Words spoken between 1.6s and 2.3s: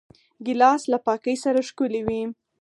ښکلی وي.